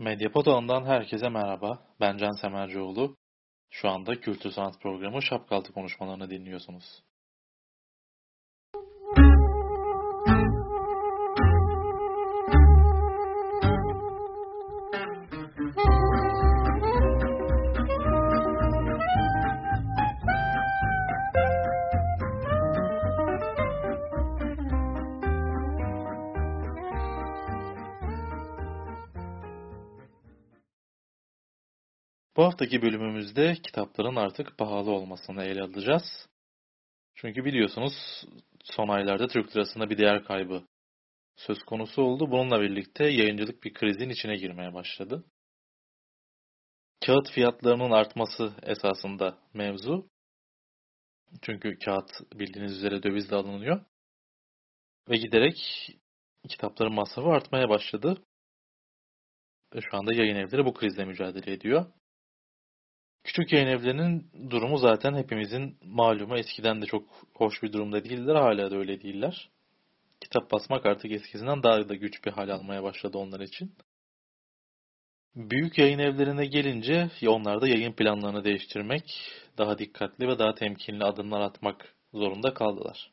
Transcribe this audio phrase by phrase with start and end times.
[0.00, 1.86] Medyapod alanından herkese merhaba.
[2.00, 3.16] Ben Can Semercioğlu.
[3.70, 7.02] Şu anda Kültür Sanat Programı Şapkaltı konuşmalarını dinliyorsunuz.
[32.40, 36.28] Bu haftaki bölümümüzde kitapların artık pahalı olmasını ele alacağız.
[37.14, 37.92] Çünkü biliyorsunuz
[38.64, 40.62] son aylarda Türk lirasında bir değer kaybı
[41.36, 42.30] söz konusu oldu.
[42.30, 45.24] Bununla birlikte yayıncılık bir krizin içine girmeye başladı.
[47.06, 50.10] Kağıt fiyatlarının artması esasında mevzu.
[51.42, 53.84] Çünkü kağıt bildiğiniz üzere dövizle alınıyor.
[55.08, 55.56] Ve giderek
[56.48, 58.24] kitapların masrafı artmaya başladı.
[59.80, 61.86] Şu anda yayın evleri bu krizle mücadele ediyor.
[63.30, 66.38] Küçük yayın evlerinin durumu zaten hepimizin malumu.
[66.38, 68.34] Eskiden de çok hoş bir durumda değildiler.
[68.34, 69.50] Hala da öyle değiller.
[70.20, 73.74] Kitap basmak artık eskisinden daha da güç bir hal almaya başladı onlar için.
[75.34, 79.04] Büyük yayın evlerine gelince onlar da yayın planlarını değiştirmek,
[79.58, 83.10] daha dikkatli ve daha temkinli adımlar atmak zorunda kaldılar.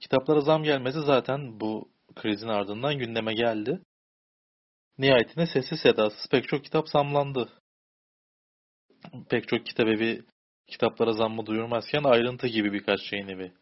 [0.00, 3.80] Kitaplara zam gelmesi zaten bu krizin ardından gündeme geldi.
[4.98, 7.48] Nihayetinde sessiz sedasız pek çok kitap zamlandı
[9.28, 10.22] pek çok kitap evi
[10.66, 13.52] kitaplara zammı duyurmazken ayrıntı gibi birkaç yayın evi.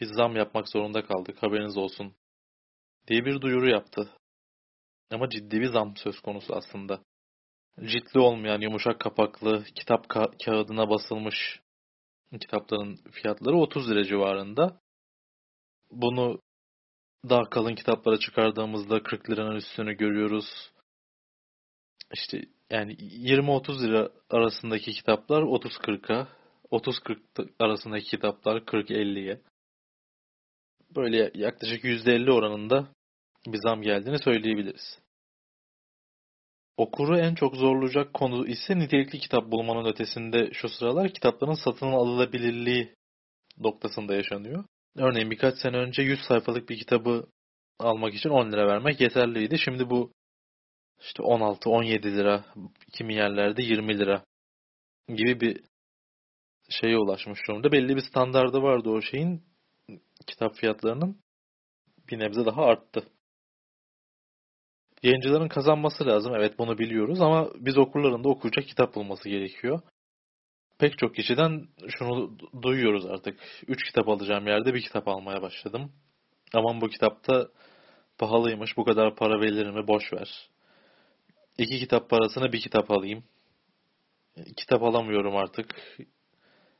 [0.00, 2.14] Biz zam yapmak zorunda kaldık haberiniz olsun
[3.06, 4.10] diye bir duyuru yaptı.
[5.10, 7.00] Ama ciddi bir zam söz konusu aslında.
[7.84, 11.60] Ciddi olmayan yumuşak kapaklı kitap ka kağıdına basılmış
[12.40, 14.80] kitapların fiyatları 30 lira civarında.
[15.90, 16.40] Bunu
[17.28, 20.73] daha kalın kitaplara çıkardığımızda 40 liranın üstünü görüyoruz.
[22.14, 26.28] İşte yani 20-30 lira arasındaki kitaplar 30-40'a,
[26.70, 29.40] 30-40 arasındaki kitaplar 40-50'ye.
[30.96, 32.88] Böyle yaklaşık %50 oranında
[33.46, 34.98] bir zam geldiğini söyleyebiliriz.
[36.76, 42.94] Okuru en çok zorlayacak konu ise nitelikli kitap bulmanın ötesinde şu sıralar kitapların satın alınabilirliği
[43.58, 44.64] noktasında yaşanıyor.
[44.96, 47.26] Örneğin birkaç sene önce 100 sayfalık bir kitabı
[47.78, 49.58] almak için 10 lira vermek yeterliydi.
[49.58, 50.12] Şimdi bu
[51.06, 52.44] işte 16-17 lira,
[52.92, 54.24] kimi yerlerde 20 lira
[55.08, 55.60] gibi bir
[56.68, 57.72] şeye ulaşmış durumda.
[57.72, 59.42] Belli bir standardı vardı o şeyin
[60.26, 61.18] kitap fiyatlarının
[62.10, 63.08] bir nebze daha arttı.
[65.02, 66.34] Yayıncıların kazanması lazım.
[66.34, 69.80] Evet bunu biliyoruz ama biz okurların da okuyacak kitap bulması gerekiyor.
[70.78, 73.40] Pek çok kişiden şunu duyuyoruz artık.
[73.68, 75.92] Üç kitap alacağım yerde bir kitap almaya başladım.
[76.54, 77.48] Aman bu kitapta
[78.18, 80.53] pahalıymış, bu kadar para verilir mi, boş ver
[81.58, 83.24] iki kitap parasına bir kitap alayım.
[84.56, 85.98] Kitap alamıyorum artık.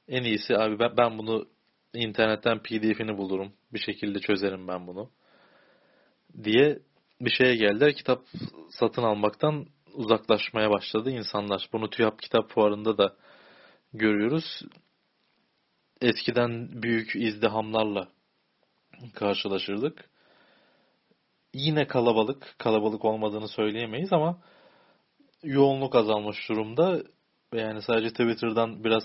[0.08, 1.48] En iyisi abi ben, ben bunu
[1.94, 3.52] internetten pdf'ini bulurum.
[3.72, 5.10] Bir şekilde çözerim ben bunu.
[6.44, 6.78] Diye
[7.20, 7.94] bir şeye geldiler.
[7.94, 8.22] Kitap
[8.70, 11.68] satın almaktan uzaklaşmaya başladı insanlar.
[11.72, 13.16] Bunu TÜYAP kitap fuarında da
[13.92, 14.62] görüyoruz.
[16.00, 18.08] Eskiden büyük izdihamlarla
[19.14, 20.10] karşılaşırdık.
[21.54, 24.40] Yine kalabalık, kalabalık olmadığını söyleyemeyiz ama
[25.44, 27.02] yoğunluk azalmış durumda.
[27.54, 29.04] Yani sadece Twitter'dan biraz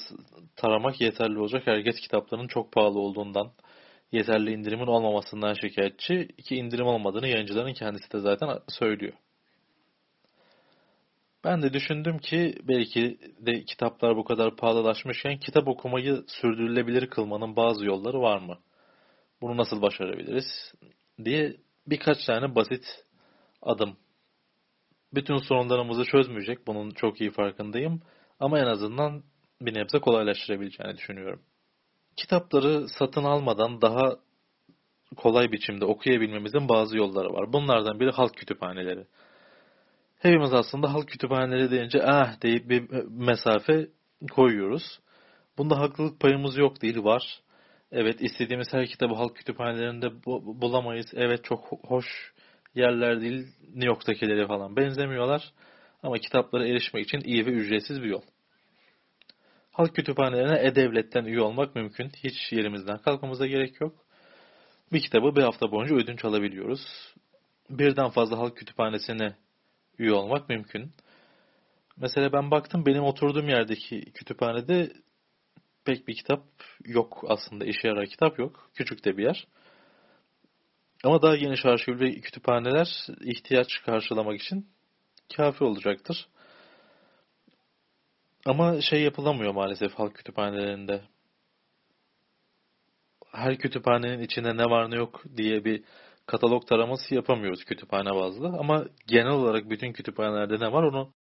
[0.56, 1.62] taramak yeterli olacak.
[1.66, 3.52] Herkes kitapların çok pahalı olduğundan,
[4.12, 6.28] yeterli indirimin olmamasından şikayetçi.
[6.28, 9.14] Ki indirim olmadığını yayıncıların kendisi de zaten söylüyor.
[11.44, 17.86] Ben de düşündüm ki belki de kitaplar bu kadar pahalılaşmışken kitap okumayı sürdürülebilir kılmanın bazı
[17.86, 18.58] yolları var mı?
[19.42, 20.74] Bunu nasıl başarabiliriz?
[21.26, 21.58] diye
[21.88, 22.84] birkaç tane basit
[23.62, 23.98] adım
[25.14, 26.68] bütün sorunlarımızı çözmeyecek.
[26.68, 28.02] Bunun çok iyi farkındayım.
[28.40, 29.24] Ama en azından
[29.62, 31.42] bir nebze kolaylaştırabileceğini düşünüyorum.
[32.16, 34.16] Kitapları satın almadan daha
[35.18, 37.54] kolay biçimde okuyabilmemizin bazı yolları var.
[37.54, 39.06] Bunlardan biri halk kütüphaneleri.
[40.20, 43.88] Hepimiz aslında halk kütüphaneleri deyince ah deyip bir mesafe
[44.32, 45.00] koyuyoruz.
[45.58, 47.42] Bunda haklılık payımız yok değil, var.
[47.92, 50.24] Evet istediğimiz her kitabı halk kütüphanelerinde
[50.62, 51.06] bulamayız.
[51.14, 52.34] Evet çok hoş
[52.76, 55.54] yerler değil New York'takileri falan benzemiyorlar.
[56.04, 58.22] Ama kitaplara erişmek için iyi ve ücretsiz bir yol.
[59.72, 62.10] Halk kütüphanelerine e-devletten üye olmak mümkün.
[62.24, 64.06] Hiç yerimizden kalkmamıza gerek yok.
[64.94, 67.14] Bir kitabı bir hafta boyunca ödünç alabiliyoruz.
[67.70, 69.36] Birden fazla halk kütüphanesine
[70.00, 70.92] üye olmak mümkün.
[71.98, 74.94] Mesela ben baktım benim oturduğum yerdeki kütüphanede
[75.86, 76.44] pek bir kitap
[76.86, 77.66] yok aslında.
[77.66, 78.70] işe yarar kitap yok.
[78.74, 79.48] Küçük de bir yer.
[81.04, 84.68] Ama daha geniş arşivli kütüphaneler ihtiyaç karşılamak için
[85.36, 86.28] kafi olacaktır.
[88.46, 91.02] Ama şey yapılamıyor maalesef halk kütüphanelerinde.
[93.32, 95.84] Her kütüphanenin içinde ne var ne yok diye bir
[96.26, 98.48] katalog taraması yapamıyoruz kütüphane bazlı.
[98.48, 101.14] Ama genel olarak bütün kütüphanelerde ne var onu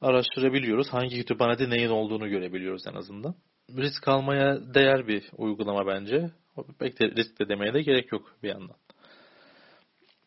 [0.00, 0.88] araştırabiliyoruz.
[0.92, 3.34] Hangi kütüphanede neyin olduğunu görebiliyoruz en azından.
[3.76, 6.30] Risk almaya değer bir uygulama bence.
[6.78, 8.76] Pek de risk de demeye de gerek yok bir yandan.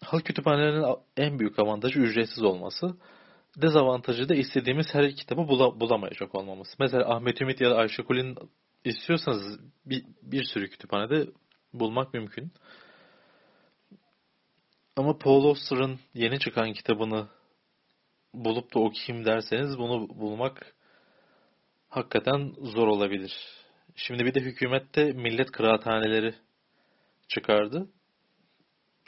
[0.04, 2.98] Halk kütüphanelerinin en büyük avantajı ücretsiz olması.
[3.58, 6.76] Dezavantajı da istediğimiz her kitabı bula, bulamayacak olmamız.
[6.80, 8.38] Mesela Ahmet Ümit ya da Ayşe Kulin
[8.84, 11.28] istiyorsanız bir, bir sürü kütüphanede
[11.74, 12.52] bulmak mümkün.
[14.96, 17.28] Ama Paul Auster'ın yeni çıkan kitabını
[18.34, 20.76] bulup da okuyayım derseniz bunu bulmak
[21.90, 23.34] hakikaten zor olabilir.
[23.96, 26.36] Şimdi bir de hükümette millet kıraathaneleri
[27.28, 27.90] çıkardı.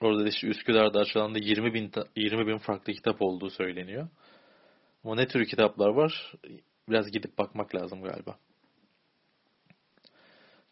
[0.01, 4.07] Orada işte Üsküdar'da açılan da 20 bin, 20 bin farklı kitap olduğu söyleniyor.
[5.04, 6.34] Ama ne tür kitaplar var?
[6.90, 8.38] Biraz gidip bakmak lazım galiba.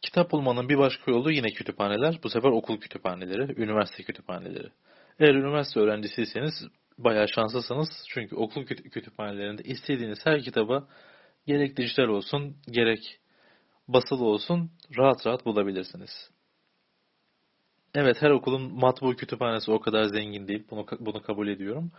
[0.02, 2.20] Kitap bulmanın bir başka yolu yine kütüphaneler.
[2.24, 4.68] Bu sefer okul kütüphaneleri, üniversite kütüphaneleri.
[5.20, 6.54] Eğer üniversite öğrencisiyseniz
[6.98, 7.90] bayağı şanslısınız.
[8.10, 10.88] Çünkü okul kütüphanelerinde istediğiniz her kitaba
[11.48, 13.20] gerek dijital olsun, gerek
[13.88, 16.30] basılı olsun rahat rahat bulabilirsiniz.
[18.00, 20.64] Evet her okulun matbu kütüphanesi o kadar zengin değil.
[20.72, 21.92] Bunu, bunu kabul ediyorum.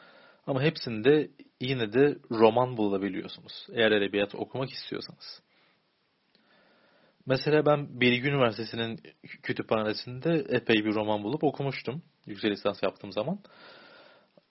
[0.47, 1.31] Ama hepsinde
[1.61, 3.67] yine de roman bulabiliyorsunuz.
[3.73, 5.43] Eğer edebiyat okumak istiyorsanız.
[7.27, 9.01] Mesela ben Bilgi Üniversitesi'nin
[9.43, 12.03] kütüphanesinde epey bir roman bulup okumuştum.
[12.27, 13.39] Yüksek lisans yaptığım zaman.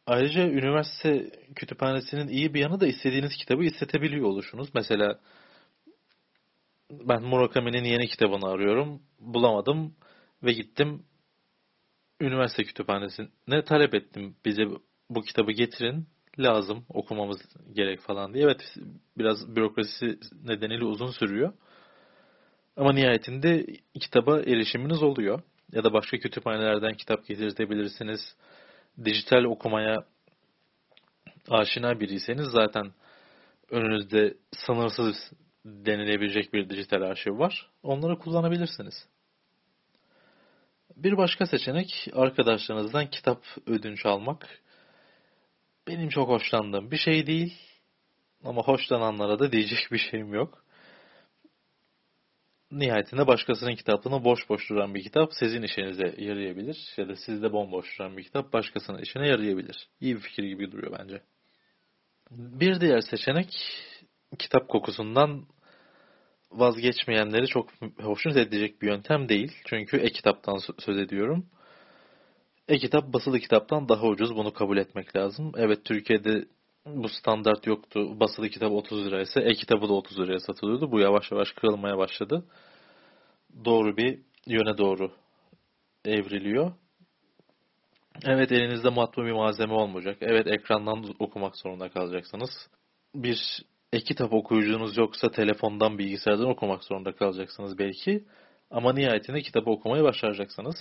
[0.07, 4.69] Ayrıca üniversite kütüphanesinin iyi bir yanı da istediğiniz kitabı istetebiliyor oluşunuz.
[4.73, 5.19] Mesela
[6.91, 9.01] ben Murakami'nin yeni kitabını arıyorum.
[9.19, 9.95] Bulamadım
[10.43, 11.03] ve gittim
[12.21, 14.35] üniversite kütüphanesine talep ettim.
[14.45, 14.63] Bize
[15.09, 16.07] bu kitabı getirin.
[16.39, 17.41] Lazım okumamız
[17.73, 18.43] gerek falan diye.
[18.43, 18.75] Evet
[19.17, 21.53] biraz bürokrasi nedeniyle uzun sürüyor.
[22.77, 23.65] Ama nihayetinde
[23.99, 25.41] kitaba erişiminiz oluyor.
[25.71, 28.35] Ya da başka kütüphanelerden kitap getirtebilirsiniz.
[29.05, 30.05] Dijital okumaya
[31.49, 32.91] aşina biriyseniz zaten
[33.69, 35.15] önünüzde sınırsız
[35.65, 37.69] denilebilecek bir dijital arşiv var.
[37.83, 39.07] Onları kullanabilirsiniz.
[40.97, 44.61] Bir başka seçenek arkadaşlarınızdan kitap ödünç almak.
[45.87, 47.53] Benim çok hoşlandığım bir şey değil
[48.43, 50.63] ama hoşlananlara da diyecek bir şeyim yok.
[52.71, 57.99] Nihayetinde başkasının kitaplığını boş boş duran bir kitap sizin işinize yarayabilir ya da sizde bomboş
[57.99, 59.89] duran bir kitap başkasının işine yarayabilir.
[60.01, 61.21] İyi bir fikir gibi duruyor bence.
[62.31, 63.49] Bir diğer seçenek
[64.39, 65.45] kitap kokusundan
[66.51, 67.69] vazgeçmeyenleri çok
[68.01, 69.51] hoşnut edecek bir yöntem değil.
[69.65, 71.45] Çünkü e-kitaptan söz ediyorum.
[72.67, 74.35] E-kitap basılı kitaptan daha ucuz.
[74.35, 75.51] Bunu kabul etmek lazım.
[75.57, 76.45] Evet Türkiye'de
[76.85, 78.19] bu standart yoktu.
[78.19, 80.91] Basılı kitap 30 liraysa e-kitabı da 30 liraya satılıyordu.
[80.91, 82.45] Bu yavaş yavaş kırılmaya başladı.
[83.65, 85.11] Doğru bir yöne doğru
[86.05, 86.71] evriliyor.
[88.25, 90.17] Evet elinizde matbu bir malzeme olmayacak.
[90.21, 92.49] Evet ekrandan okumak zorunda kalacaksınız.
[93.15, 93.63] Bir
[93.93, 98.25] e-kitap okuyucunuz yoksa telefondan, bilgisayardan okumak zorunda kalacaksınız belki.
[98.71, 100.75] Ama nihayetinde kitabı okumayı başaracaksınız.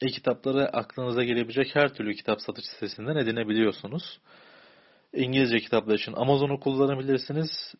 [0.00, 4.20] E-kitapları aklınıza gelebilecek her türlü kitap satış sitesinden edinebiliyorsunuz.
[5.12, 7.74] İngilizce kitaplar için Amazon'u kullanabilirsiniz.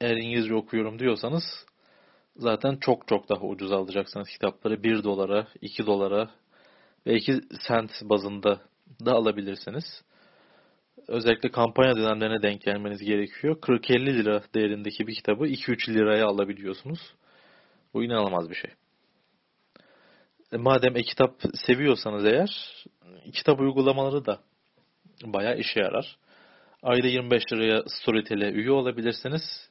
[0.00, 1.44] Eğer İngilizce okuyorum diyorsanız
[2.36, 4.82] zaten çok çok daha ucuz alacaksınız kitapları.
[4.82, 6.30] 1 dolara, 2 dolara,
[7.06, 8.60] belki sent bazında
[9.04, 9.84] da alabilirsiniz
[11.08, 13.56] özellikle kampanya dönemlerine denk gelmeniz gerekiyor.
[13.60, 17.00] 40-50 lira değerindeki bir kitabı 2-3 liraya alabiliyorsunuz.
[17.94, 18.70] Bu inanılmaz bir şey.
[20.52, 21.34] E, madem e-kitap
[21.66, 22.74] seviyorsanız eğer,
[23.32, 24.40] kitap uygulamaları da
[25.24, 26.16] bayağı işe yarar.
[26.82, 29.70] Ayda 25 liraya Storytel'e üye olabilirsiniz.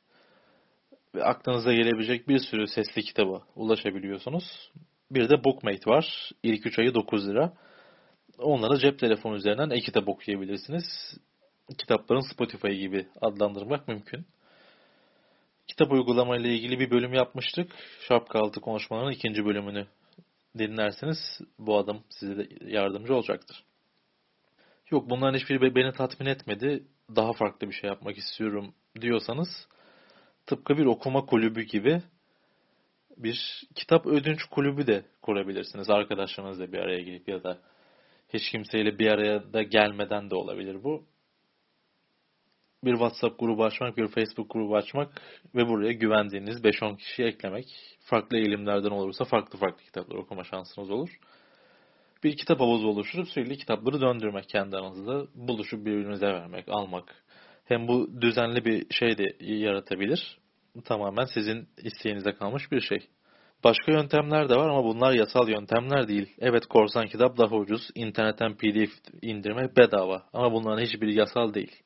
[1.15, 4.71] Ve aklınıza gelebilecek bir sürü sesli kitaba ulaşabiliyorsunuz.
[5.11, 6.31] Bir de Bookmate var.
[6.43, 7.53] İlk 3 ayı 9 lira.
[8.37, 11.17] Onları cep telefonu üzerinden e-kitap okuyabilirsiniz.
[11.77, 14.25] Kitapların Spotify gibi adlandırmak mümkün.
[15.67, 17.71] Kitap uygulama ile ilgili bir bölüm yapmıştık.
[18.07, 19.87] Şapka altı konuşmaların ikinci bölümünü
[20.57, 21.17] dinlerseniz
[21.59, 23.63] bu adam size de yardımcı olacaktır.
[24.91, 26.83] Yok bunların hiçbiri beni tatmin etmedi.
[27.15, 29.67] Daha farklı bir şey yapmak istiyorum diyorsanız
[30.45, 32.01] tıpkı bir okuma kulübü gibi
[33.17, 35.89] bir kitap ödünç kulübü de kurabilirsiniz.
[35.89, 37.59] Arkadaşlarınızla bir araya gelip ya da
[38.33, 41.05] hiç kimseyle bir araya da gelmeden de olabilir bu.
[42.83, 45.21] Bir WhatsApp grubu açmak, bir Facebook grubu açmak
[45.55, 47.65] ve buraya güvendiğiniz 5-10 kişiyi eklemek.
[47.99, 51.09] Farklı eğilimlerden olursa farklı farklı kitaplar okuma şansınız olur.
[52.23, 55.27] bir kitap havuzu oluşturup sürekli kitapları döndürmek kendi aranızda.
[55.35, 57.23] Buluşup birbirinize vermek, almak.
[57.65, 60.37] Hem bu düzenli bir şey de yaratabilir.
[60.85, 63.07] Tamamen sizin isteğinize kalmış bir şey.
[63.63, 66.35] Başka yöntemler de var ama bunlar yasal yöntemler değil.
[66.39, 67.89] Evet korsan kitap daha ucuz.
[67.95, 68.91] İnternetten pdf
[69.21, 70.23] indirmek bedava.
[70.33, 71.83] Ama bunların hiçbiri yasal değil.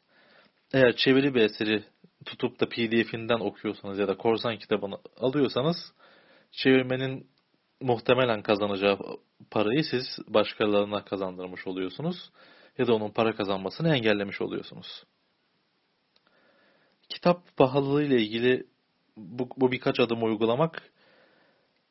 [0.74, 1.84] Eğer çeviri bir eseri
[2.26, 5.78] tutup da pdf'inden okuyorsanız ya da korsan kitabını alıyorsanız
[6.52, 7.28] çevirmenin
[7.82, 8.98] muhtemelen kazanacağı
[9.52, 12.32] parayı siz başkalarına kazandırmış oluyorsunuz.
[12.78, 15.04] Ya da onun para kazanmasını engellemiş oluyorsunuz.
[17.10, 18.68] Kitap pahalılığı ile ilgili
[19.18, 20.92] bu, bu birkaç adım uygulamak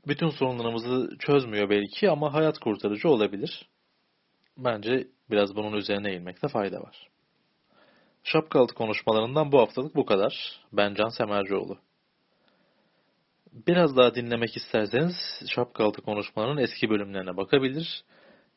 [0.06, 3.68] bütün sorunlarımızı çözmüyor belki ama hayat kurtarıcı olabilir.
[4.58, 7.08] Bence biraz bunun üzerine eğilmekte fayda var.
[8.24, 10.60] Şapkalı konuşmalarından bu haftalık bu kadar.
[10.72, 11.78] Ben Can Semercioğlu.
[13.66, 15.14] Biraz daha dinlemek isterseniz
[15.48, 18.04] Şapkalı konuşmalarının eski bölümlerine bakabilir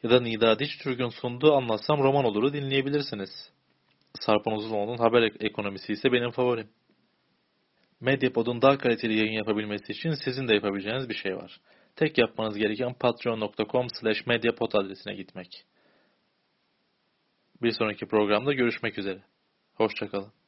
[0.03, 0.69] ya da Nida Diç
[1.21, 3.29] sunduğu Anlatsam Roman Olur'u dinleyebilirsiniz.
[4.19, 6.69] Sarpan Uzunoğlu'nun haber ekonomisi ise benim favorim.
[8.01, 11.59] Medyapod'un daha kaliteli yayın yapabilmesi için sizin de yapabileceğiniz bir şey var.
[11.95, 15.65] Tek yapmanız gereken patreon.com slash medyapod adresine gitmek.
[17.61, 19.19] Bir sonraki programda görüşmek üzere.
[19.73, 20.38] Hoşçakalın.